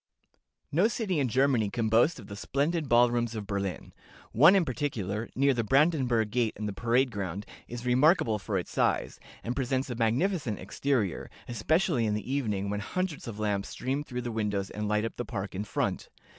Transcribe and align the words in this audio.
"No 0.71 0.87
city 0.87 1.19
in 1.19 1.27
Germany 1.27 1.69
can 1.69 1.87
boast 1.87 2.19
of 2.19 2.25
the 2.25 2.35
splendid 2.35 2.89
ball 2.89 3.11
rooms 3.11 3.35
of 3.35 3.45
Berlin. 3.45 3.93
One 4.31 4.55
in 4.55 4.65
particular, 4.65 5.29
near 5.35 5.53
the 5.53 5.63
Brandenburg 5.63 6.31
gate 6.31 6.53
and 6.57 6.67
the 6.67 6.73
Parade 6.73 7.11
ground, 7.11 7.45
is 7.67 7.85
remarkable 7.85 8.39
for 8.39 8.57
its 8.57 8.71
size, 8.71 9.19
and 9.43 9.55
presents 9.55 9.91
a 9.91 9.95
magnificent 9.95 10.57
exterior, 10.57 11.29
especially 11.47 12.07
in 12.07 12.15
the 12.15 12.31
evening, 12.33 12.71
when 12.71 12.79
hundreds 12.79 13.27
of 13.27 13.37
lamps 13.39 13.69
stream 13.69 14.03
through 14.03 14.23
the 14.23 14.31
windows 14.31 14.71
and 14.71 14.87
light 14.87 15.05
up 15.05 15.17
the 15.17 15.23
park 15.23 15.53
in 15.53 15.65
front. 15.65 16.09